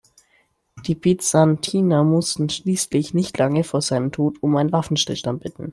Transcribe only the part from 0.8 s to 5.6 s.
Die Byzantiner mussten schließlich, nicht lange vor seinem Tod, um einen Waffenstillstand